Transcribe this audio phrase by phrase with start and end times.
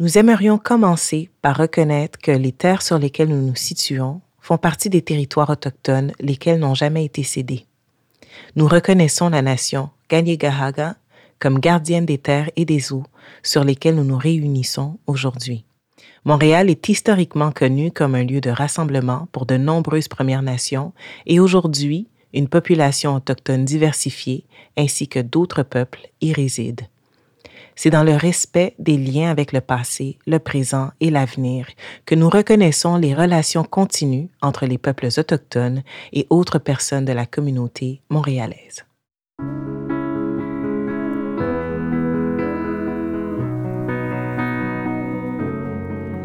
[0.00, 4.88] nous aimerions commencer par reconnaître que les terres sur lesquelles nous nous situons font partie
[4.88, 7.66] des territoires autochtones lesquels n'ont jamais été cédés.
[8.56, 10.96] Nous reconnaissons la nation Gahaga
[11.38, 13.04] comme gardienne des terres et des eaux
[13.42, 15.66] sur lesquelles nous nous réunissons aujourd'hui.
[16.24, 20.94] Montréal est historiquement connu comme un lieu de rassemblement pour de nombreuses Premières Nations
[21.26, 24.46] et aujourd'hui, une population autochtone diversifiée
[24.78, 26.88] ainsi que d'autres peuples y résident.
[27.82, 31.66] C'est dans le respect des liens avec le passé, le présent et l'avenir
[32.04, 35.82] que nous reconnaissons les relations continues entre les peuples autochtones
[36.12, 38.84] et autres personnes de la communauté montréalaise.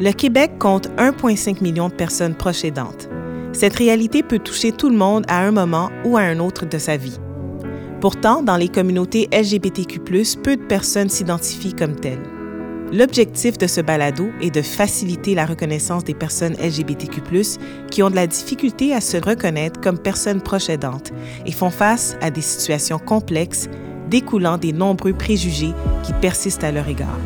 [0.01, 3.07] Le Québec compte 1,5 million de personnes proches aidantes.
[3.53, 6.77] Cette réalité peut toucher tout le monde à un moment ou à un autre de
[6.77, 7.17] sa vie.
[8.05, 9.99] Pourtant, dans les communautés LGBTQ,
[10.43, 12.21] peu de personnes s'identifient comme telles.
[12.93, 17.21] L'objectif de ce balado est de faciliter la reconnaissance des personnes LGBTQ,
[17.89, 21.13] qui ont de la difficulté à se reconnaître comme personnes proches aidantes
[21.47, 23.69] et font face à des situations complexes
[24.07, 27.17] découlant des nombreux préjugés qui persistent à leur égard.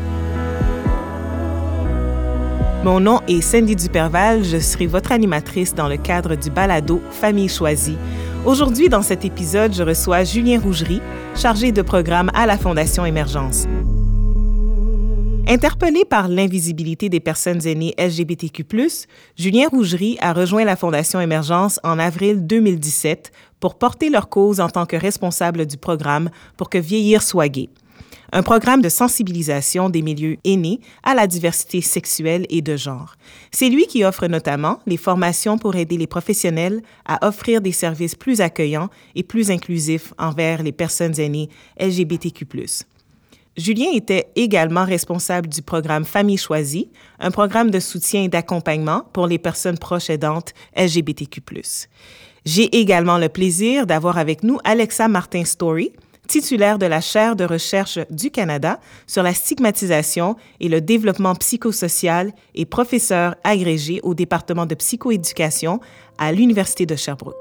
[2.84, 7.50] Mon nom est Cindy Duperval, je serai votre animatrice dans le cadre du balado Famille
[7.50, 7.98] choisie,
[8.46, 11.02] Aujourd'hui, dans cet épisode, je reçois Julien Rougerie,
[11.36, 13.66] chargé de programme à la Fondation Émergence.
[15.46, 18.64] Interpellé par l'invisibilité des personnes aînées LGBTQ,
[19.36, 23.30] Julien Rougerie a rejoint la Fondation Émergence en avril 2017
[23.60, 27.68] pour porter leur cause en tant que responsable du programme pour que vieillir soit gay
[28.32, 33.14] un programme de sensibilisation des milieux aînés à la diversité sexuelle et de genre.
[33.50, 38.14] C'est lui qui offre notamment les formations pour aider les professionnels à offrir des services
[38.14, 42.46] plus accueillants et plus inclusifs envers les personnes aînées LGBTQ.
[43.56, 49.26] Julien était également responsable du programme Famille choisie, un programme de soutien et d'accompagnement pour
[49.26, 51.42] les personnes proches aidantes LGBTQ.
[52.46, 55.92] J'ai également le plaisir d'avoir avec nous Alexa Martin-Story,
[56.30, 62.32] titulaire de la chaire de recherche du Canada sur la stigmatisation et le développement psychosocial
[62.54, 65.80] et professeur agrégé au département de psychoéducation
[66.18, 67.34] à l'Université de Sherbrooke.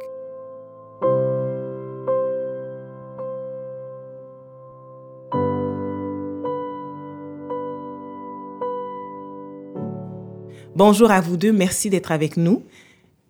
[10.76, 12.64] Bonjour à vous deux, merci d'être avec nous.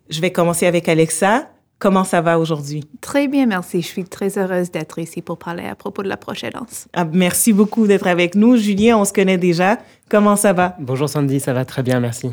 [0.08, 1.50] Je vais commencer avec Alexa.
[1.80, 2.84] Comment ça va aujourd'hui?
[3.00, 3.80] Très bien, merci.
[3.80, 6.86] Je suis très heureuse d'être ici pour parler à propos de la prochaine danse.
[6.92, 8.58] Ah, merci beaucoup d'être avec nous.
[8.58, 9.78] Julien, on se connaît déjà.
[10.10, 10.76] Comment ça va?
[10.78, 12.30] Bonjour Sandy, ça va très bien, merci.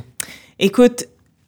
[0.59, 1.05] Écoute,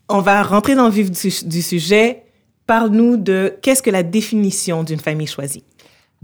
[0.08, 2.24] on va rentrer dans le vif du sujet.
[2.68, 5.66] Parle-nous de qu'est-ce que la définition d'une famille choisie?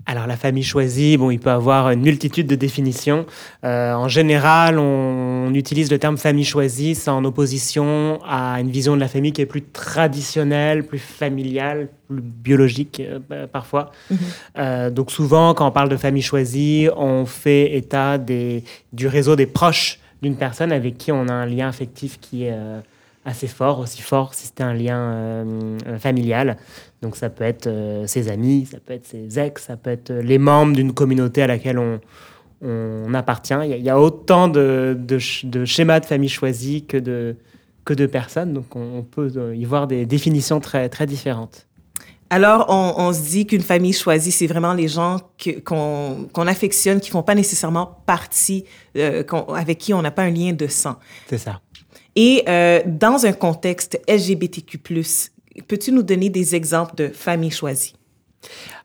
[0.08, 3.26] Alors la famille choisie, bon, il peut avoir une multitude de définitions.
[3.64, 8.96] Euh, en général, on, utilise le terme famille choisie, c'est en opposition à une vision
[8.96, 13.92] de la famille qui est plus traditionnelle, plus familiale, plus biologique euh, bah, parfois.
[14.12, 14.18] Mhm.
[14.58, 19.36] Euh, donc souvent, quand on parle de famille choisie, on fait état des, du réseau
[19.36, 22.56] des proches d'une personne avec qui on a un lien affectif qui est
[23.26, 26.58] assez fort, aussi fort si c'était un lien euh, euh, familial.
[27.02, 30.14] Donc ça peut être euh, ses amis, ça peut être ses ex, ça peut être
[30.14, 32.00] les membres d'une communauté à laquelle on,
[32.62, 33.56] on appartient.
[33.66, 37.36] Il y, a, autant de, de, schémas de famille choisis que de,
[37.84, 41.68] que de personnes, donc on, peut y voir des définitions très, très différentes.
[42.32, 45.18] Alors, on, on, se dit qu'une famille choisie, c'est vraiment les gens
[45.64, 48.66] qu'on affectionne, qui font pas nécessairement partie,
[48.96, 50.96] avec qui on n'a pas un lien de sang.
[51.28, 51.62] C'est ça.
[52.16, 54.80] Et euh, dans un contexte LGBTQ+,
[55.68, 57.96] peux-tu nous donner des exemples de familles choisies?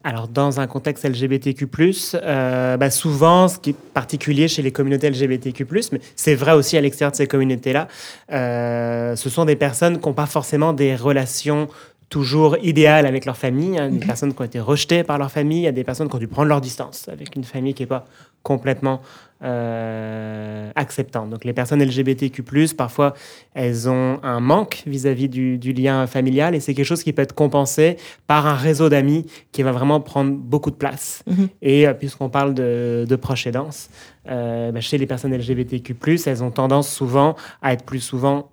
[0.02, 1.68] Alors, dans un contexte LGBTQ+,
[2.14, 6.78] euh, bah souvent, ce qui est particulier chez les communautés LGBTQ+, mais c'est vrai aussi
[6.78, 7.86] à l'extérieur de ces communautés-là,
[8.32, 11.68] euh, ce sont des personnes qui n'ont pas forcément des relations
[12.10, 13.78] toujours idéales avec leur famille.
[13.78, 14.06] Hein, des mhm.
[14.06, 16.18] personnes qui ont été rejetées par leur famille, il y a des personnes qui ont
[16.18, 18.04] dû prendre leur distance avec une famille qui n'est pas
[18.42, 19.00] complètement
[19.42, 21.30] euh, acceptante.
[21.30, 22.42] Donc les personnes LGBTQ+,
[22.76, 23.14] parfois,
[23.54, 27.34] elles ont un manque vis-à-vis du, lien familial et c'est quelque chose qui peut être
[27.34, 27.96] compensé
[28.26, 31.22] par un réseau d'amis qui va vraiment prendre beaucoup de place.
[31.26, 31.48] Mhm.
[31.62, 33.88] Et euh, puisqu'on parle de, de proche aidance,
[34.28, 35.94] euh, bah, chez les personnes LGBTQ+,
[36.26, 38.50] elles ont tendance souvent à être plus souvent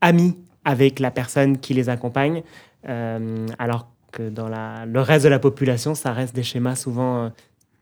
[0.00, 2.42] amies avec la personne qui les accompagne,
[2.86, 7.30] alors que dans la, le reste de la population, ça reste des schémas souvent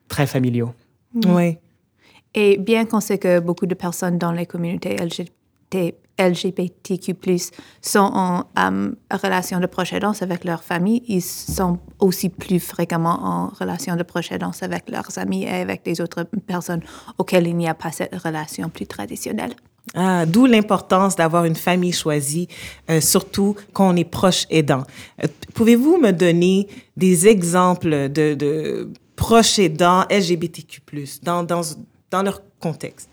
[0.08, 0.72] très familiaux.
[1.14, 1.58] Oui.
[2.34, 4.96] Et bien qu'on sait que beaucoup de personnes dans les communautés
[6.18, 7.14] LGBTQ+,
[7.80, 8.44] sont en
[9.10, 14.02] relation de proche aidance avec leur famille, ils sont aussi plus fréquemment en relation de
[14.02, 16.82] proche aidance avec leurs amis et avec des autres personnes
[17.18, 19.54] auxquelles il n'y a pas cette relation plus traditionnelle.
[19.94, 22.48] Ah, d'où l'importance d'avoir une famille choisie,
[22.88, 24.84] euh, surtout quand on est proche aidant.
[25.22, 30.80] Euh, Pouvez-vous me donner des exemples de, proches aidants LGBTQ+,
[31.22, 33.08] dans leur contexte?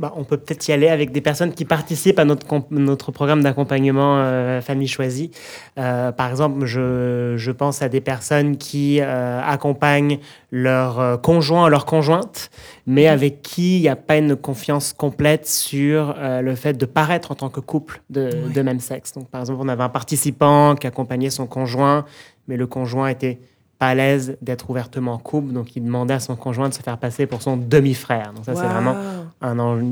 [0.00, 3.44] Bah, on peut peut-être y aller avec des personnes qui participent à notre, notre programme
[3.44, 5.30] d'accompagnement euh, famille choisie.
[5.78, 10.18] Euh, par exemple, je, je, pense à des personnes qui euh, accompagnent
[10.50, 12.50] leur conjoint ou leur conjointe,
[12.88, 17.30] mais avec qui il n'y a pas une confiance complète sur le fait de paraître
[17.30, 18.52] en tant que couple de, oui.
[18.52, 19.12] de même sexe.
[19.12, 22.04] Donc, par exemple, on avait un participant qui accompagnait son conjoint,
[22.48, 23.38] mais le conjoint était
[23.78, 26.82] pas à l'aise d'être ouvertement en couple, donc il demandait à son conjoint de se
[26.82, 28.32] faire passer pour son demi-frère.
[28.34, 28.58] Donc ça, wow.
[28.60, 28.96] c'est vraiment
[29.40, 29.86] un, enjeu,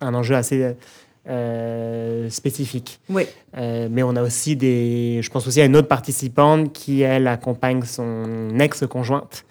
[0.00, 0.74] un enjeu assez
[1.28, 3.00] euh, spécifique.
[3.08, 3.26] Oui.
[3.56, 5.20] Euh, mais on a aussi des...
[5.22, 9.44] Je pense aussi à une autre participante qui, elle, accompagne son ex-conjointe,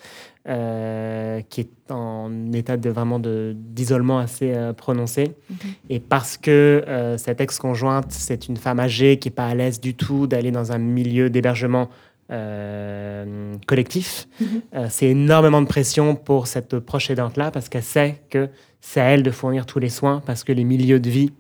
[0.48, 5.24] euh, qui est en état de vraiment d'isolement assez euh, prononcé.
[5.24, 5.68] Mm -hmm.
[5.90, 6.52] Et parce que
[6.88, 10.52] euh, cette ex-conjointe, c'est une femme âgée qui n'est pas à l'aise du tout d'aller
[10.52, 11.90] dans un milieu d'hébergement
[12.34, 14.28] euh, collectif.
[14.40, 14.62] Mm -hmm.
[14.76, 18.50] euh, c'est énormément de pression pour cette proche aidante-là parce qu'elle sait que
[18.82, 21.32] c'est à elle de fournir tous les soins parce que les milieux de vie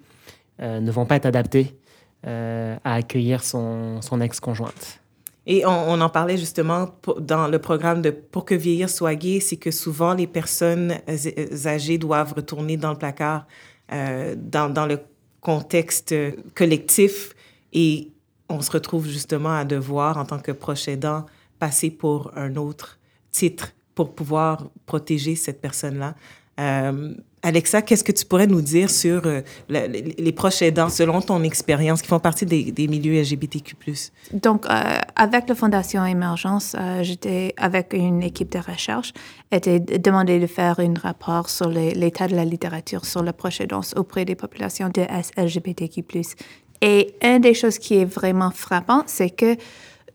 [0.61, 1.75] euh, ne vont pas être adaptés
[2.25, 5.01] à accueillir son, son ex-conjointe.
[5.45, 9.15] Et on, on, en parlait justement pour, dans le programme de Pour que vieillir soit
[9.15, 10.93] gai, c'est que souvent les personnes
[11.65, 13.45] âgées doivent retourner dans le placard
[13.91, 14.99] euh, dans, dans le
[15.41, 16.15] contexte
[16.55, 17.35] collectif
[17.73, 18.12] et
[18.49, 21.25] on se retrouve justement à devoir, en tant que proche aidant,
[21.59, 22.99] passer pour un autre
[23.31, 26.15] titre pour pouvoir protéger cette personne-là.
[26.59, 31.19] Euh, Alexa, qu'est-ce que tu pourrais nous dire sur euh, le, les, les proches selon
[31.19, 33.75] ton expérience, qui font partie des, milieux LGBTQ+.
[34.31, 39.13] Donc, euh, avec la Fondation Émergence, j'étais avec une équipe de recherche,
[39.51, 43.93] était demandé de faire un rapport sur l'état de la littérature sur la proche aidance
[43.97, 45.01] auprès des populations de
[45.37, 46.05] LGBTQ+.
[46.83, 49.55] Et une des choses qui est vraiment frappant, c'est que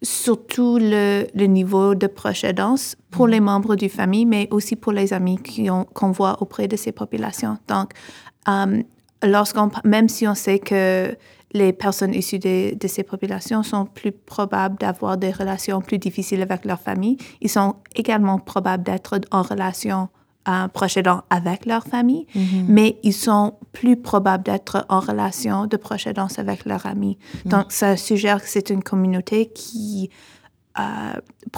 [0.03, 3.31] surtout le, le, niveau de proche aidance pour mm.
[3.31, 6.93] les membres du famille, mais aussi pour les amis qu'on qu voit auprès de ces
[6.93, 7.57] populations.
[7.69, 7.93] Donc,
[9.23, 11.17] lorsqu'on, même si on sait que
[11.53, 16.43] les personnes issues de, de ces populations sont plus probables d'avoir des relations plus difficiles
[16.43, 20.11] avec leur famille, ils sont également probables d'être en relation
[20.49, 22.65] euh, proche aidant avec leur famille, mm -hmm.
[22.69, 27.17] mais ils sont plus probables d'être en relation de proche aidance avec leurs amis.
[27.19, 27.51] Mm -hmm.
[27.53, 30.11] Donc, ça suggère que c'est une communauté qui
[30.79, 30.83] euh,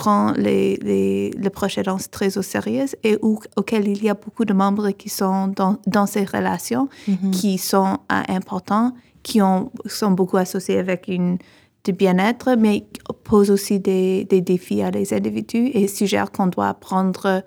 [0.01, 4.47] prend les, les, les aidances très au sérieux et où, auquel il y a beaucoup
[4.51, 7.31] de membres qui sont dans, dans ces relations, mm -hmm.
[7.39, 8.89] qui sont euh, importants,
[9.27, 9.71] qui ont,
[10.01, 11.37] sont beaucoup associés avec une
[11.85, 12.77] de bien-être, mais
[13.25, 17.43] posent aussi des, des défis à des individus et suggère qu'on doit prendre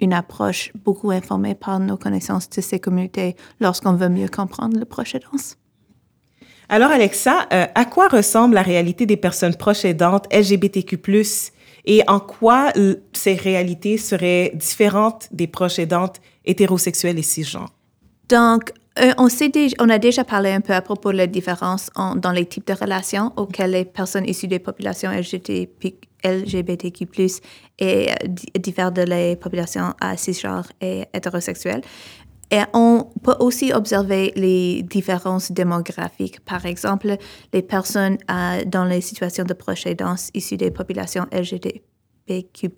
[0.00, 4.84] une approche beaucoup informée par nos connaissances de ces communautés lorsqu'on veut mieux comprendre le
[4.84, 5.56] proche aidance.
[6.68, 10.98] Alors, Alexa, euh, à quoi ressemble la réalité des personnes proches aidantes LGBTQ+,
[11.88, 12.72] et en quoi
[13.12, 17.72] ces réalités seraient différentes des proches aidantes hétérosexuelles et cisgenres?
[18.28, 21.28] Donc, euh, on, sait déjà, on a déjà parlé un peu à propos de la
[21.28, 25.94] différence en, dans les types de relations auxquelles les personnes issues des populations LGBTQ+,
[26.26, 27.06] LGBTQ+,
[27.78, 28.14] et euh,
[28.58, 31.82] diffèrent de les populations cisgenres et hétérosexuelles.
[32.50, 36.40] Et on peut aussi observer les différences démographiques.
[36.44, 37.16] Par exemple,
[37.52, 42.72] les personnes euh, dans les situations de proche aidance issues des populations LGBTQ+,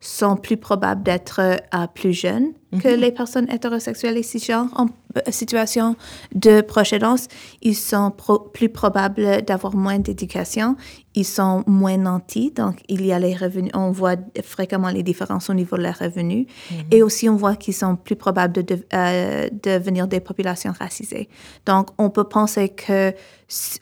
[0.00, 2.82] sont plus probables d'être euh, plus jeunes mm -hmm.
[2.82, 4.86] que les personnes hétérosexuelles et cisgenres en
[5.16, 5.96] euh, situation
[6.34, 7.26] de proche aidance.
[7.62, 10.76] Ils sont pro plus probables d'avoir moins d'éducation.
[11.14, 13.72] Ils sont moins nantis, donc il y a les revenus.
[13.74, 16.46] On voit fréquemment les différences au niveau de leurs revenus.
[16.46, 16.94] Mm -hmm.
[16.94, 21.26] Et aussi, on voit qu'ils sont plus probables de, de euh, devenir des populations racisées.
[21.70, 23.00] Donc, on peut penser que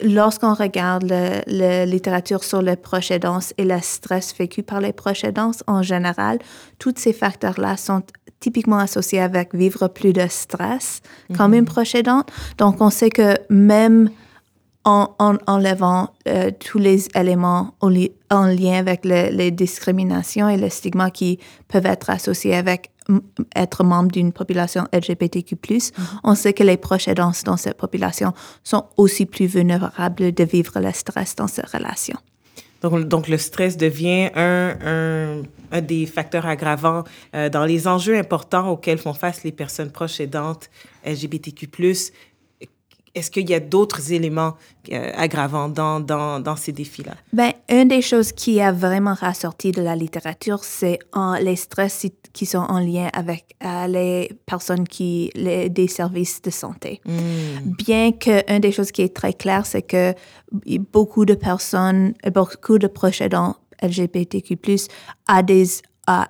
[0.00, 1.12] lorsqu'on regarde
[1.46, 5.24] la littérature sur les proches et le stress vécu par les proches
[5.66, 6.38] en général, général,
[6.78, 8.02] tous ces facteurs-là sont
[8.40, 11.36] typiquement associés avec vivre plus de stress mm -hmm.
[11.36, 12.28] comme une proche aidante.
[12.58, 14.10] Donc, on sait que même
[14.84, 17.90] en, en enlevant euh, tous les éléments en,
[18.30, 21.38] en lien avec le, les discriminations et les stigmas qui
[21.70, 22.80] peuvent être associés avec
[23.54, 25.90] être membre d'une population LGBTQ+, -hmm.
[26.30, 28.30] on sait que les proches aidants dans cette population
[28.70, 32.20] sont aussi plus vulnérables de vivre le stress dans ces relations.
[32.90, 35.42] Donc, le stress devient un
[35.80, 40.70] des facteurs aggravants euh, dans les enjeux importants auxquels font face les personnes proches aidantes
[41.04, 41.68] LGBTQ+.
[43.16, 44.56] Est-ce qu'il y a d'autres éléments
[44.92, 47.14] euh, aggravants dans, dans, dans ces défis-là?
[47.32, 50.98] Ben, une des choses qui a vraiment ressorti de la littérature, c'est
[51.40, 56.50] les stress qui sont en lien avec euh, les personnes qui, les, des services de
[56.50, 57.00] santé.
[57.06, 57.72] Hmm.
[57.78, 60.12] Bien que une des choses qui est très claire, c'est que
[60.92, 64.58] beaucoup de personnes, beaucoup de proches aidants LGBTQ+,
[65.26, 65.66] a des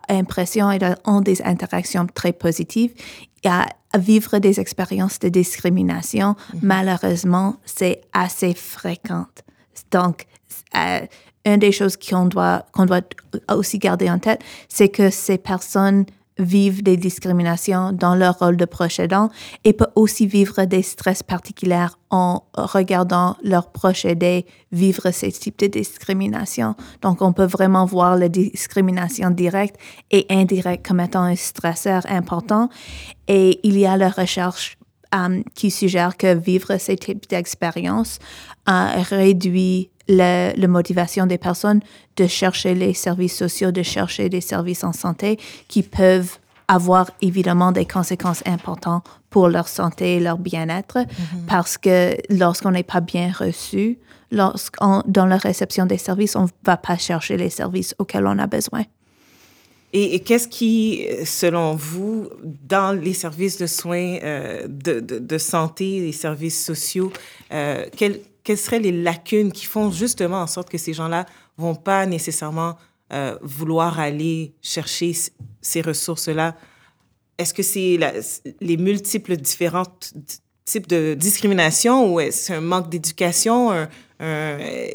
[0.08, 2.92] impressions et ont des interactions très positives.
[3.44, 3.66] Y a
[3.98, 6.60] vivre des expériences de discrimination, mhm.
[6.62, 9.26] malheureusement, c'est assez fréquent.
[9.90, 10.26] Donc,
[10.76, 11.00] euh,
[11.44, 13.02] une des choses qu'on doit, qu'on doit
[13.50, 16.04] aussi garder en tête, c'est que ces personnes
[16.38, 19.30] vivent des discriminations dans leur rôle de proche aidant
[19.64, 25.58] et peuvent aussi vivre des stress particuliers en regardant leurs proches aidés vivre ces types
[25.58, 26.74] de discrimination.
[27.02, 29.76] Donc, on peut vraiment voir la discrimination directe
[30.10, 32.68] et indirecte comme étant un stresseur important.
[33.28, 34.76] Et il y a la recherche
[35.16, 38.18] euh, qui suggère que vivre ces types d'expériences
[38.68, 41.80] euh, réduit la, motivation des personnes
[42.16, 47.72] de chercher les services sociaux, de chercher des services en santé qui peuvent avoir évidemment
[47.72, 51.46] des conséquences importantes pour leur santé et leur bien-être mm-hmm.
[51.46, 53.98] parce que lorsqu'on n'est pas bien reçu,
[54.30, 58.38] lorsqu'on, dans la réception des services, on ne va pas chercher les services auxquels on
[58.38, 58.84] a besoin.
[59.98, 66.62] Et, qu'est-ce qui, selon vous, dans les services de soins euh, de, santé, les services
[66.62, 67.10] sociaux,
[67.50, 71.24] euh, quelles, quelles seraient les lacunes qui font justement en sorte que ces gens-là
[71.56, 72.76] vont pas nécessairement
[73.14, 75.14] euh, vouloir aller chercher
[75.62, 76.56] ces ressources-là?
[77.38, 77.98] Est-ce que c'est
[78.60, 79.86] les multiples différents
[80.66, 83.86] types de discrimination ou est-ce un manque d'éducation,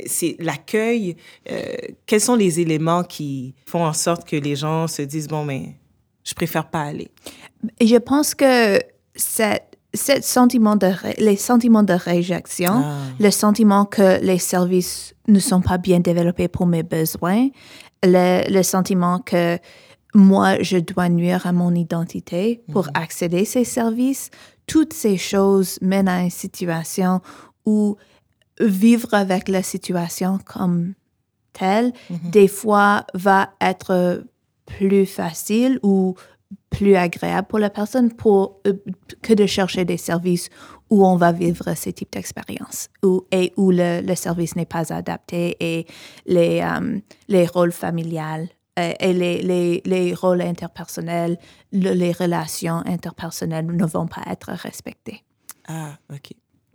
[0.05, 1.15] c'est l'accueil?
[1.49, 1.73] Euh,
[2.05, 5.75] quels sont les éléments qui font en sorte que les gens se disent, bon, mais
[6.23, 7.09] je préfère pas aller?
[7.79, 8.79] Je pense que
[9.15, 12.97] cette sentiment de, les sentiments de réjection, ah.
[13.19, 17.49] le sentiment que les services ne sont pas bien développés pour mes besoins,
[18.03, 19.57] le, sentiment que
[20.13, 22.91] moi, je dois nuire à mon identité pour mhm.
[22.95, 24.29] accéder à ces services.
[24.71, 27.19] Toutes ces choses mènent à une situation
[27.65, 27.97] où
[28.61, 30.93] vivre avec la situation comme
[31.51, 32.31] telle, mhm.
[32.31, 34.23] des fois, va être
[34.65, 36.15] plus facile ou
[36.69, 38.73] plus agréable pour la personne pour, euh,
[39.21, 40.49] que de chercher des services
[40.89, 42.87] où on va vivre ce type d'expérience
[43.31, 45.85] et où le, le service n'est pas adapté et
[46.25, 46.97] les, euh,
[47.27, 48.47] les rôles familiales
[48.79, 51.37] euh, et les, les, les, rôles interpersonnels,
[51.71, 55.23] les relations interpersonnelles ne vont pas être respectés.
[55.67, 56.31] Ah, OK.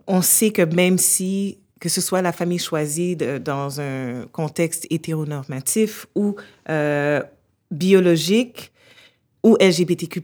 [0.07, 6.05] On sait que même si, que ce soit la famille choisie dans un contexte hétéronormatif
[6.15, 6.35] ou
[7.71, 8.71] biologique,
[9.43, 10.21] ou LGBTQ+,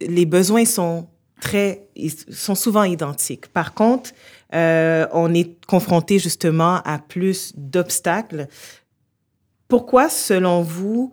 [0.00, 1.08] les besoins sont
[1.40, 1.86] très,
[2.30, 3.48] sont souvent identiques.
[3.48, 4.10] Par contre,
[4.54, 8.46] euh, on est confronté justement à plus d'obstacles.
[9.74, 11.10] Pourquoi, selon vous,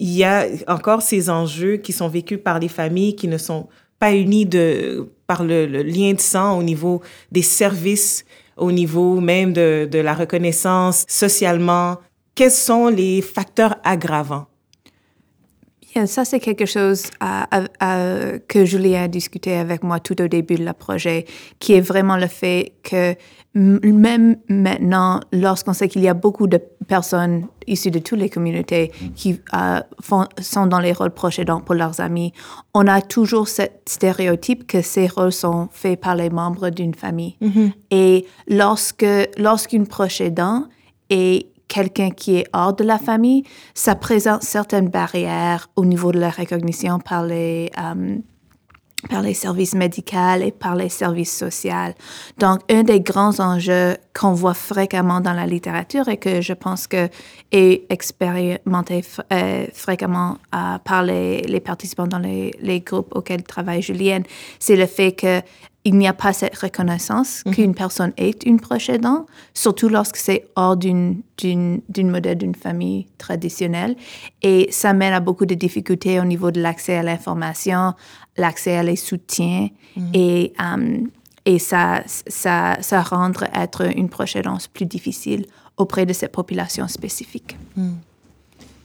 [0.00, 3.68] il y a encore ces enjeux qui sont vécus par les familles qui ne sont
[4.00, 4.50] pas unies
[5.28, 8.24] par le, lien de sang au niveau des services,
[8.56, 11.98] au niveau même de la reconnaissance socialement?
[12.34, 14.49] Quels sont les facteurs aggravants?
[16.06, 17.10] Ça, c'est quelque chose
[18.48, 21.26] que Julie a discuté avec moi tout au début de la projet,
[21.58, 23.14] qui est vraiment le fait que
[23.54, 28.92] même maintenant, lorsqu'on sait qu'il y a beaucoup de personnes issues de toutes les communautés
[29.16, 29.80] qui euh,
[30.40, 32.32] sont dans les rôles proches aidants pour leurs amis,
[32.74, 37.36] on a toujours ce stéréotype que ces rôles sont faits par les membres d'une famille.
[37.42, 37.72] Mm-hmm.
[37.90, 39.06] Et lorsque
[39.36, 40.66] lorsqu'une proche aidant
[41.10, 46.18] est quelqu'un qui est hors de la famille, ça présente certaines barrières au niveau de
[46.18, 48.16] la recognition par les, euh,
[49.08, 51.94] par les services médicaux et par les services sociaux.
[52.38, 56.86] Donc, un des grands enjeux qu'on voit fréquemment dans la littérature et que je pense
[56.86, 57.08] que
[57.52, 64.24] est expérimenté euh, fréquemment euh, par les, participants dans les, les, groupes auxquels travaille Julienne,
[64.58, 65.40] c'est le fait que
[65.84, 67.54] il n'y a pas cette reconnaissance mhm.
[67.54, 72.54] qu'une personne est une proche aidante, surtout lorsque c'est hors d'une, d'une, d'une modèle d'une
[72.54, 73.96] famille traditionnelle.
[74.42, 77.94] Et ça mène à beaucoup de difficultés au niveau de l'accès à l'information,
[78.36, 80.10] l'accès à les soutiens mhm.
[80.12, 81.08] et, um,
[81.46, 85.46] et ça, ça, ça rend être une proche aidante plus difficile
[85.78, 87.56] auprès de cette population spécifique.
[87.76, 87.96] Mhm.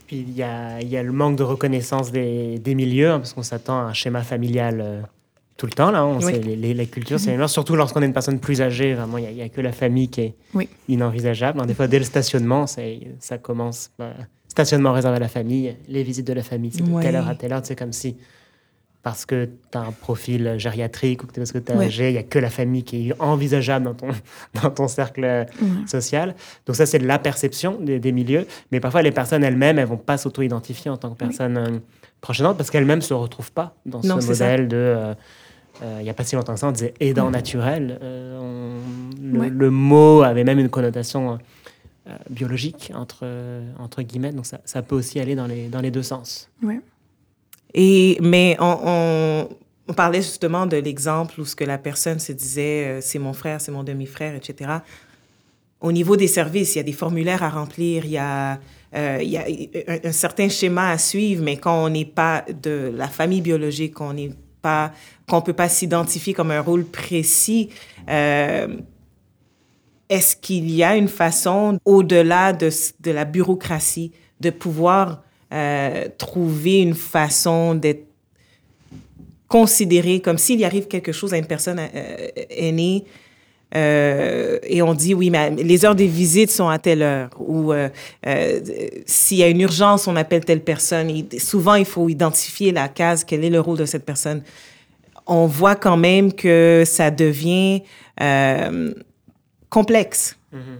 [0.08, 3.34] Puis il y a, y a, le manque de reconnaissance des, des milieux, hein, parce
[3.34, 5.02] qu'on s'attend à un schéma familial euh,
[5.58, 5.92] tout le temps.
[5.92, 7.48] Là, on sait, les, les, cultures, c'est mm-hmm.
[7.48, 8.94] surtout lorsqu'on est une personne plus âgée.
[8.94, 10.36] Vraiment, il n'y a, que la famille qui est
[10.88, 11.66] inenvisageable.
[11.66, 13.92] Des fois, dès le stationnement, ça commence.
[13.98, 14.14] Bah,
[14.48, 17.36] stationnement réservé à la famille, les visites de la famille, c'est de telle heure à
[17.36, 17.62] telle heure.
[17.64, 18.16] C'est comme si
[19.06, 22.18] parce que tu as un profil gériatrique ou parce que tu es âgé, il n'y
[22.18, 24.08] a que la famille qui est envisageable dans ton,
[24.64, 25.46] dans ton cercle
[25.86, 26.34] social.
[26.66, 28.48] Donc ça, c'est la perception des, milieux.
[28.72, 31.78] Mais parfois, les personnes elles-mêmes, elles ne vont pas s'auto-identifier en tant que personne euh,
[32.20, 34.76] prochaine parce qu'elles-mêmes ne se retrouvent pas dans ce modèle de...
[34.76, 35.14] Euh,
[35.82, 38.00] il n'y a pas si longtemps que ça, on disait aidant naturel.
[38.01, 41.38] le, mot avait même une connotation
[42.29, 43.25] biologique, entre,
[43.79, 44.32] entre guillemets.
[44.32, 46.50] Donc ça, ça, peut aussi aller dans les, dans les deux sens.
[46.63, 46.79] Oui.
[47.75, 49.50] Et, mais on,
[49.88, 53.34] on, parlait justement de l'exemple où ce que la personne se disait, euh, c'est mon
[53.34, 54.72] frère, c'est mon demi-frère, etc.
[55.82, 58.60] Au niveau des services, il y a des formulaires à remplir, il y a,
[58.96, 59.44] euh, il y a
[60.05, 64.13] un, certain schéma à suivre, mais quand on n'est pas de la famille biologique, qu'on
[64.13, 64.32] n'est
[64.66, 64.92] pas,
[65.30, 67.70] qu'on peut pas s'identifier comme un rôle précis,
[68.10, 68.78] euh,
[70.10, 72.70] est-ce qu'il y a une façon, au-delà de,
[73.00, 78.08] de la bureaucratie, de pouvoir euh, trouver une façon d'être
[79.48, 83.06] considéré comme s'il y arrive quelque chose à une personne euh, aînée
[83.75, 87.74] euh, et on dit oui, mais les heures des visites sont à telle heure ou
[89.05, 91.12] s'il y a une urgence, on appelle telle personne.
[91.38, 94.41] souvent, il faut identifier la case, quel est le rôle de cette personne.
[95.27, 97.82] On voit quand même que ça devient
[99.70, 100.38] complexe.
[100.53, 100.79] Mm-hmm.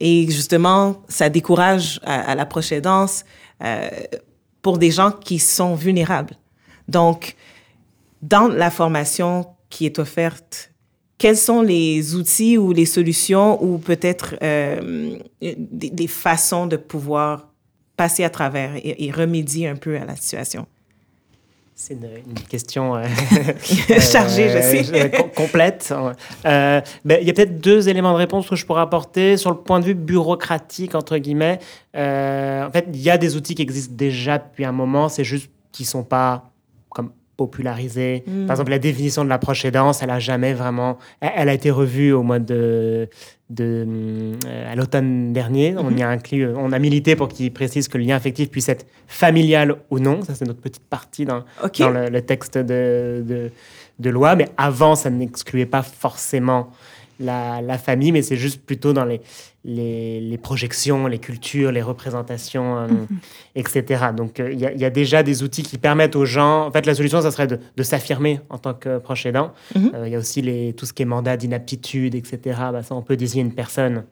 [0.00, 3.24] Et justement, ça décourage à, à la prochaine danse
[3.62, 3.88] euh,
[4.62, 6.34] pour des gens qui sont vulnérables.
[6.88, 7.34] Donc,
[8.22, 10.70] dans la formation qui est offerte,
[11.18, 17.48] quels sont les outils ou les solutions ou peut-être euh, des, façons de pouvoir
[17.96, 20.66] passer à travers et, remédier un peu à la situation?
[21.74, 23.04] C'est une, question euh,
[24.00, 25.10] chargée, je sais.
[25.36, 25.94] complète.
[26.42, 29.58] Ben, il y a peut-être deux éléments de réponse que je pourrais apporter sur le
[29.58, 31.60] point de vue bureaucratique, entre guillemets.
[31.96, 35.22] Euh, en fait, il y a des outils qui existent déjà depuis un moment, c'est
[35.22, 36.50] juste qu'ils ne sont pas
[36.90, 38.24] comme popularisés.
[38.26, 38.46] Hmm.
[38.46, 40.98] Par exemple, la définition de la proche aidance, elle a jamais vraiment...
[41.20, 43.08] Elle, a été revue au mois de...
[43.48, 43.86] de
[44.44, 45.74] euh, à l'automne dernier.
[45.78, 48.68] On, y a inclus, on a milité pour qu'il précise que le lien affectif puisse
[48.68, 50.20] être familial ou non.
[50.22, 51.44] Ça, c'est notre petite partie dans,
[51.78, 53.50] dans le, texte de, de,
[54.00, 54.34] de, loi.
[54.34, 56.70] Mais avant, ça n'excluait pas forcément
[57.20, 59.20] la, la famille, mais c'est juste plutôt dans les,
[59.64, 63.06] les, projections, les cultures, les représentations, euh, mhm.
[63.54, 64.06] etc.
[64.16, 66.66] Donc, euh, il y, a déjà des outils qui permettent aux gens.
[66.66, 69.52] En fait, la solution, ça serait de, s'affirmer en tant que proche aidant.
[69.74, 69.90] Mhm.
[69.94, 72.40] Euh, il y a aussi les, tout ce qui est mandat d'inaptitude, etc.
[72.72, 74.04] Bah, ça, on peut désigner une personne,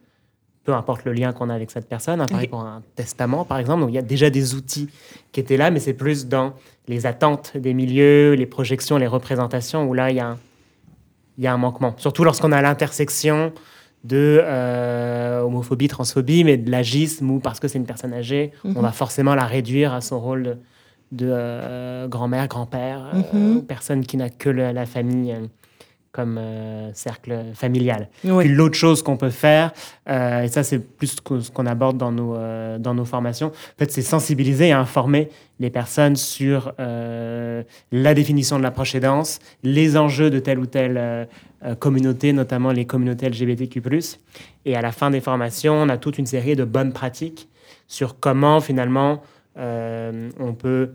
[0.63, 2.21] peu importe le lien qu'on a avec cette personne.
[2.21, 3.81] Hein, pareil pour un testament, par exemple.
[3.81, 4.89] Donc, il y a déjà des outils
[5.31, 6.53] qui étaient là, mais c'est plus dans
[6.87, 10.37] les attentes des milieux, les projections, les représentations, où là, il y a
[11.37, 11.93] il y a un manquement.
[11.97, 13.53] Surtout lorsqu'on a l'intersection
[14.03, 18.69] de euh, homophobie, transphobie, mais de l'agisme ou parce que c'est une personne âgée, on
[18.69, 18.81] mhm.
[18.81, 20.57] va forcément la réduire à son rôle
[21.11, 23.65] de, euh, grand-mère, grand-père, euh, mhm.
[23.65, 25.35] personne qui n'a que la famille
[26.17, 28.09] comme euh, cercle familial.
[28.21, 29.71] Puis l'autre chose qu'on peut faire,
[30.09, 33.77] euh, et ça c'est plus ce qu'on aborde dans nos, euh, dans nos formations, en
[33.77, 40.29] fait, c'est sensibiliser et informer les personnes sur la définition de l'approche aidance, les enjeux
[40.29, 41.27] de telle ou telle
[41.79, 43.81] communauté, notamment les communautés LGBTQ+.
[44.65, 47.49] Et à la fin des formations, on a toute une série de bonnes pratiques
[47.87, 49.23] sur comment finalement
[49.55, 50.91] on peut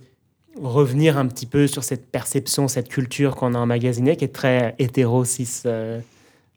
[0.61, 4.75] revenir un petit peu sur cette perception, cette culture qu'on a emmagasinée, qui est très
[4.79, 6.01] hétéro-cis euh,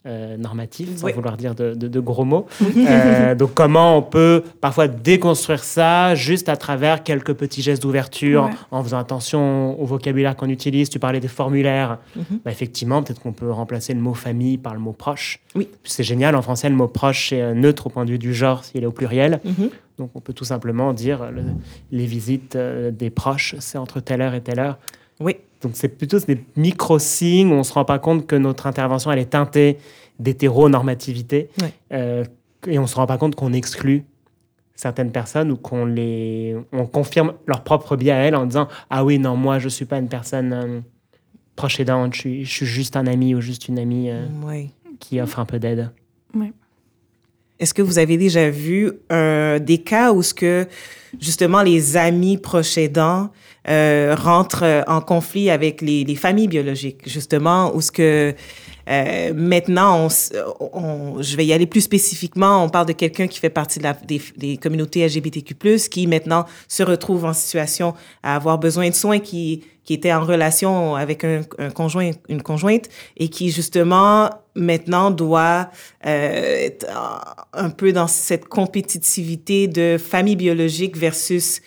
[0.05, 2.45] euh, normative, sans vouloir dire de, gros mots.
[2.77, 8.49] Euh, donc comment on peut parfois déconstruire ça juste à travers quelques petits gestes d'ouverture,
[8.69, 10.89] en faisant attention au vocabulaire qu'on utilise.
[10.89, 11.97] Tu parlais des formulaires.
[12.15, 12.39] Mhm.
[12.43, 15.39] Bah, effectivement, peut-être qu'on peut remplacer le mot famille par le mot proche.
[15.55, 15.69] Oui.
[15.83, 18.63] C'est génial, en français, le mot proche est neutre au point de vue du genre
[18.63, 19.39] s'il est au pluriel.
[19.43, 19.69] Mhm.
[19.97, 21.29] Donc on peut tout simplement dire
[21.91, 24.77] les visites euh, des proches, c'est entre telle heure et telle heure.
[25.19, 25.37] Oui.
[25.61, 29.11] Donc c'est plutôt des micro-signes où on ne se rend pas compte que notre intervention,
[29.11, 29.77] elle est teintée
[30.19, 31.49] d'hétéronormativité.
[31.93, 32.23] Euh,
[32.67, 34.03] et on ne se rend pas compte qu'on exclut
[34.75, 39.05] certaines personnes ou qu'on les on confirme leur propre biais à elles en disant ah
[39.05, 40.81] oui non moi je suis pas une personne euh,
[41.55, 44.09] proche aidante je suis, je suis juste un ami ou juste une amie
[44.99, 45.91] qui offre un peu d'aide
[46.33, 46.51] oui.
[47.59, 50.67] Est-ce que vous avez déjà vu euh, des cas où ce que
[51.19, 57.81] justement les amis proches euh, rentrent en conflit avec les, les, familles biologiques, justement, où
[57.81, 58.35] ce que
[58.89, 62.63] euh, maintenant, on, on, je vais y aller plus spécifiquement.
[62.63, 65.55] On parle de quelqu'un qui fait partie de la, des, des, communautés LGBTQ+,
[65.89, 67.93] qui maintenant se retrouve en situation
[68.23, 72.41] à avoir besoin de soins, qui, qui était en relation avec un, un conjoint, une
[72.41, 75.69] conjointe, et qui justement maintenant doit
[76.05, 76.85] euh, être
[77.53, 81.61] un peu dans cette compétitivité de famille biologique versus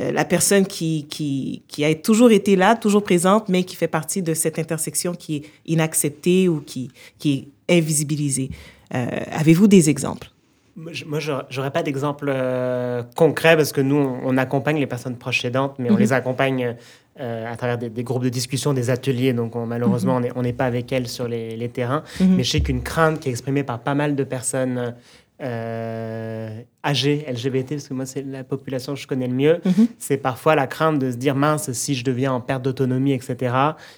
[0.00, 3.88] euh, la personne qui, qui, qui, a toujours été là, toujours présente, mais qui fait
[3.88, 8.50] partie de cette intersection qui est inacceptée ou qui, qui est invisibilisée.
[8.94, 10.30] Euh, avez-vous des exemples?
[10.76, 15.44] Moi, je n'aurais pas d'exemple euh, concret parce que nous, on, accompagne les personnes proches
[15.44, 15.98] aidantes, mais on mhm.
[15.98, 16.76] les accompagne
[17.20, 19.32] à travers des, groupes de discussion, des ateliers.
[19.32, 20.28] Donc, malheureusement, mhm.
[20.36, 22.04] on n'est pas avec elles sur les, les terrains.
[22.20, 22.36] Mhm.
[22.36, 24.94] Mais je sais qu'une crainte qui est exprimée par pas mal de personnes
[25.40, 29.88] euh, âgés LGBT, parce que moi, c'est la population que je connais le mieux, mhm.
[29.98, 33.54] c'est parfois la crainte de se dire mince, si je deviens en perte d'autonomie, etc.,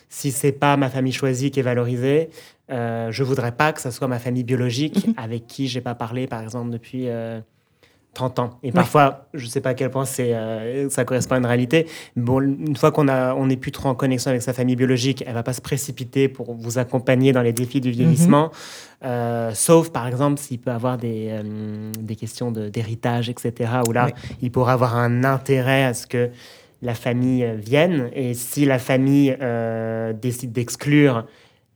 [0.09, 2.31] si c'est pas ma famille choisie qui est valorisée,
[2.71, 5.15] euh, je voudrais pas que ce soit ma famille biologique mhm.
[5.17, 7.09] avec qui j'ai pas parlé, par exemple, depuis.
[7.09, 7.41] Euh,
[8.15, 8.51] 30 ans.
[8.63, 11.47] Et parfois, je ne sais pas à quel point c'est, euh, ça correspond à une
[11.47, 11.87] réalité.
[12.17, 15.23] Bon, une fois qu'on a, on n'est plus trop en connexion avec sa famille biologique,
[15.27, 18.47] elle va pas se précipiter pour vous accompagner dans les défis du vieillissement.
[18.47, 18.51] Mhm.
[19.05, 24.09] Euh, sauf, par exemple, s'il peut avoir des, euh, des questions d'héritage, etc., où là,
[24.43, 26.31] il pourra avoir un intérêt à ce que
[26.83, 28.11] la famille vienne.
[28.13, 29.37] Et si la famille
[30.21, 31.27] décide d'exclure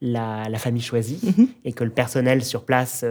[0.00, 1.46] la, la, famille choisie mhm.
[1.64, 3.04] et que le personnel sur place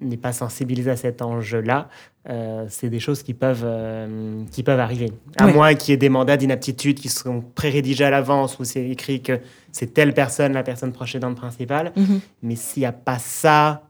[0.00, 1.88] n'est pas sensibilisé à cet enjeu-là,
[2.28, 5.12] euh, c'est des choses qui peuvent, euh, qui peuvent arriver.
[5.36, 8.88] À moins qu'il y ait des mandats d'inaptitude qui seront pré-rédigés à l'avance où c'est
[8.88, 9.38] écrit que
[9.72, 11.92] c'est telle personne, la personne proche aidante principale.
[11.96, 12.20] Mhm.
[12.42, 13.82] Mais s'il n'y a pas ça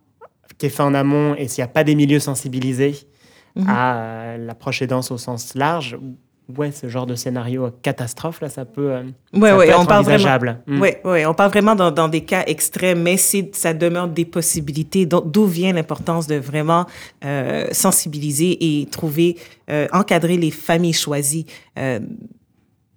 [0.59, 2.95] qui est fait en amont et s'il n'y a pas des milieux sensibilisés
[3.57, 3.67] mhm.
[3.69, 5.99] à euh, la proche aidance au sens large,
[6.55, 8.95] ouais, ce genre de scénario catastrophe, là, ça peut,
[9.35, 10.61] ouais, être on parle envisageable.
[10.67, 10.83] Vraiment, mm.
[10.83, 15.07] ouais, ouais, on parle vraiment dans, dans, des cas extrêmes, mais ça demeure des possibilités.
[15.07, 16.87] D'où vient l'importance de vraiment
[17.25, 19.37] euh, sensibiliser et trouver,
[19.71, 21.47] euh, encadrer les familles choisies.
[21.79, 22.01] Euh,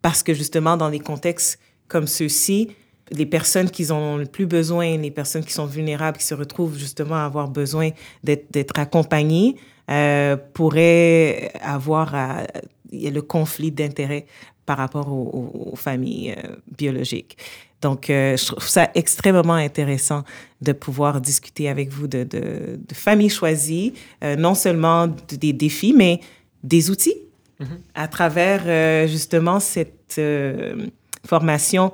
[0.02, 2.70] parce que justement, dans des contextes comme ceux-ci,
[3.12, 6.78] les personnes qui ont le plus besoin, les personnes qui sont vulnérables, qui se retrouvent
[6.78, 7.90] justement à avoir besoin
[8.24, 9.56] d'être accompagnées,
[10.54, 12.44] pourraient avoir à
[12.92, 14.26] il y a le conflit d'intérêts
[14.66, 17.38] par rapport aux, familles euh, biologiques.
[17.82, 20.24] Donc, euh, je trouve ça extrêmement intéressant
[20.62, 26.20] de pouvoir discuter avec vous de, de, familles choisies, euh, non seulement des défis, mais
[26.64, 27.16] des outils
[27.60, 27.66] mm-hmm.
[27.96, 30.22] à travers justement cette
[31.26, 31.92] formation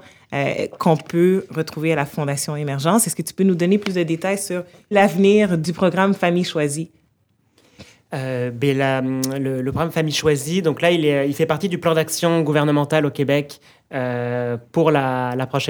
[0.77, 3.08] qu'on peut retrouver à la Fondation Émergence.
[3.08, 6.91] Est-ce que tu peux nous donner plus de détails sur l'avenir du programme Famille choisie?
[8.15, 13.12] Euh, le, programme Famille Choisie, donc là, il, fait partie du plan d'action gouvernemental au
[13.12, 13.60] Québec
[13.93, 15.69] euh, pour la, la proche.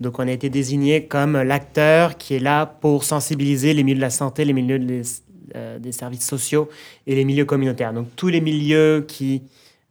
[0.00, 4.00] Donc, on a été désigné comme l'acteur qui est là pour sensibiliser les milieux de
[4.00, 5.02] la santé, les milieux des,
[5.54, 6.68] euh, des services sociaux
[7.06, 7.92] et les milieux communautaires.
[7.92, 9.42] Donc, tous les milieux qui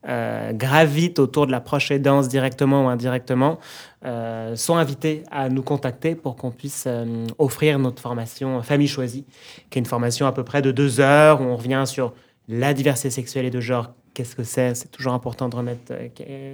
[0.07, 3.59] euh, gravitent autour de la proche aidance directement ou indirectement
[4.05, 9.25] euh, sont invités à nous contacter pour qu'on puisse euh, offrir notre formation Famille choisie,
[9.69, 12.13] qui est une formation à peu près de deux heures où on revient sur
[12.47, 13.89] la diversité sexuelle et de genre.
[14.13, 15.93] Qu'est-ce que c'est C'est toujours important de remettre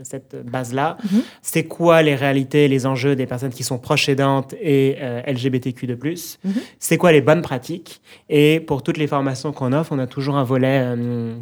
[0.03, 0.97] cette base-là.
[1.03, 1.21] Mm-hmm.
[1.41, 5.95] C'est quoi les réalités, les enjeux des personnes qui sont proches aidantes et LGBTQ de
[5.95, 6.37] plus?
[6.45, 6.51] Mm-hmm.
[6.79, 8.01] C'est quoi les bonnes pratiques?
[8.29, 10.85] Et pour toutes les formations qu'on offre, on a toujours un volet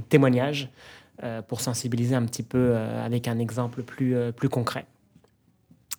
[0.09, 0.69] témoignage
[1.47, 4.85] pour sensibiliser un petit peu euh, avec un exemple plus, euh, plus concret.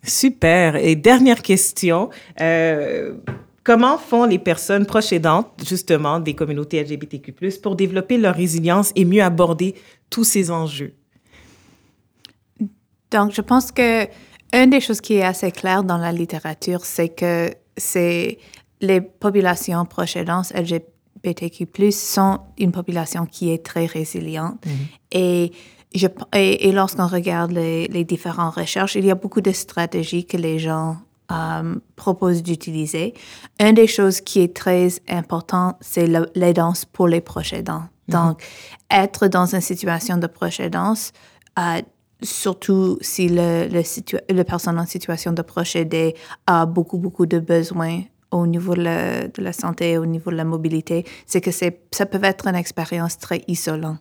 [0.02, 0.76] Super.
[0.76, 2.10] Et dernière question.
[3.62, 9.06] Comment font les personnes proches aidantes, justement, des communautés LGBTQ+, pour développer leur résilience et
[9.06, 9.74] mieux aborder
[10.10, 10.92] tous ces enjeux?
[13.10, 14.06] Donc, je pense que
[14.52, 18.38] une des choses qui est assez claire dans la littérature, c'est que c'est
[18.82, 20.93] les populations proches aidantes LGBT
[21.24, 24.64] LGBTQ+, sont une population qui est très résiliente.
[24.66, 24.72] Mhm.
[25.12, 25.52] Et,
[25.94, 30.36] je, et, lorsqu'on regarde les, les, différentes recherches, il y a beaucoup de stratégies que
[30.36, 30.96] les gens
[31.32, 33.14] euh, proposent d'utiliser.
[33.60, 37.84] Une des choses qui est très importante, c'est l'aidance pour les proches aidants.
[38.08, 38.14] Mhm.
[38.14, 38.42] Donc,
[38.90, 41.12] être dans une situation de proche aidance,
[41.58, 41.80] euh,
[42.22, 43.82] surtout si le, le,
[44.34, 46.14] le, personne en situation de proche aidé
[46.46, 48.02] a beaucoup, beaucoup de besoins
[48.34, 48.82] au niveau de
[49.38, 53.42] la, santé, au niveau de la mobilité, c'est que ça peut être une expérience très
[53.48, 53.98] isolante.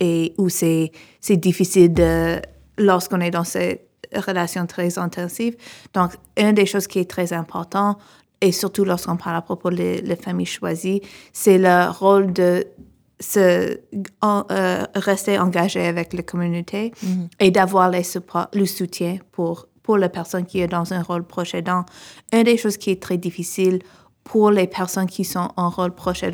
[0.00, 0.90] Et où c'est
[1.30, 2.40] difficile de,
[2.78, 5.56] lorsqu'on est dans cette relation très intensive.
[5.92, 7.98] Donc, une des choses qui est très importante,
[8.40, 11.00] et surtout lorsqu'on parle à propos des familles choisies,
[11.32, 12.66] c'est le rôle de
[13.18, 13.78] se
[14.24, 17.28] euh, rester engagé avec la communauté mm-hmm.
[17.40, 21.54] et d'avoir le soutien pour pour la personne qui est dans un rôle proche.
[21.54, 23.78] Une des choses qui est très difficile
[24.24, 26.24] pour les personnes qui sont en rôle proche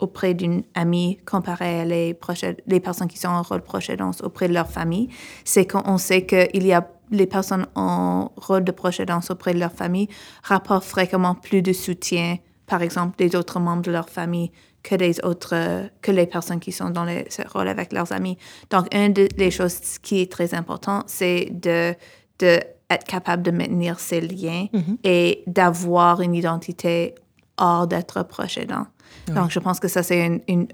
[0.00, 2.18] auprès d'une amie comparé à les,
[2.66, 3.90] les personnes qui sont en rôle proche
[4.22, 5.10] auprès de leur famille,
[5.44, 9.72] c'est qu'on sait qu'il y a les personnes en rôle de proche auprès de leur
[9.72, 10.08] famille
[10.42, 14.50] rapportent fréquemment plus de soutien par exemple, des autres membres de leur famille
[14.82, 18.38] que les autres, que les personnes qui sont dans les rôles avec leurs amis.
[18.70, 21.94] Donc, une des choses qui est très important, c'est de,
[22.38, 24.98] de être capable de maintenir ces liens Mhm.
[25.04, 27.14] et d'avoir une identité
[27.56, 28.86] hors d'être proche aidant.
[29.28, 30.66] Donc, je pense que ça, c'est une, une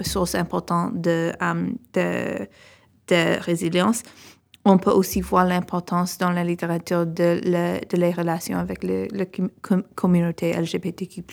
[0.00, 2.48] source importante de, um, de,
[3.08, 4.02] de résilience.
[4.64, 9.08] On peut aussi voir l'importance dans la littérature de, le, de les relations avec le,
[9.10, 11.24] la com- com- communauté LGBTQ+,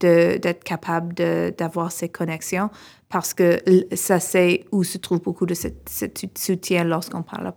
[0.00, 1.14] de- d'être capable
[1.56, 2.68] d'avoir ces connexions,
[3.08, 3.60] parce que
[3.94, 7.52] ça, c'est où se trouve beaucoup de ce, ce soutien lorsqu'on parle à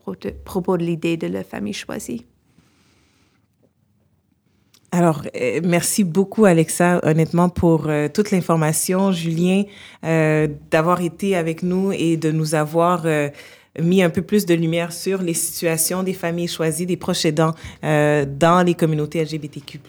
[0.46, 2.28] propos de l'idée de la famille choisie.
[4.94, 9.14] Alors, euh, merci beaucoup, Alexa, honnêtement, pour euh, toute l'information.
[9.14, 9.64] Julien,
[10.04, 13.06] euh, d'avoir été avec nous et de nous avoir
[13.80, 17.54] mis un peu plus de lumière sur les situations des familles choisies, des proches aidants
[17.84, 19.80] euh, dans les communautés LGBTQ+.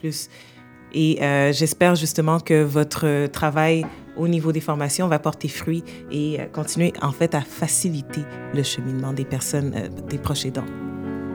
[0.95, 3.85] Et euh, j'espère justement que votre travail
[4.17, 8.23] au niveau des formations va porter fruit et euh, continuer, en fait, à faciliter
[8.55, 9.73] le cheminement des personnes,
[10.09, 10.67] des proches aidants.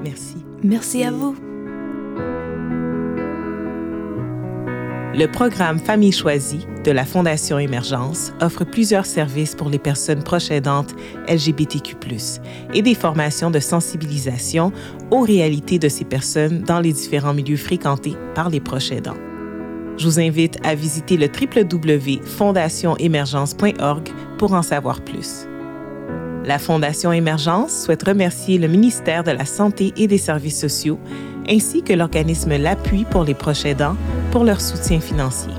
[0.04, 0.38] Merci.
[0.64, 1.47] Merci à vous.
[5.18, 10.52] Le programme Famille choisie de la Fondation Émergence offre plusieurs services pour les personnes proches
[10.52, 10.94] aidantes
[11.28, 11.96] LGBTQ+,
[12.76, 14.72] et des formations de sensibilisation
[15.10, 19.18] aux réalités de ces personnes dans les différents milieux fréquentés par les proches aidants.
[19.98, 25.48] Je vous invite à visiter le www.fondationemergence.org pour en savoir plus.
[26.46, 31.00] La Fondation Émergence souhaite remercier le ministère de la Santé et des Services sociaux
[31.50, 33.98] ainsi que l'organisme L'Appui pour les proches aidants
[34.32, 35.57] pour leur soutien financier.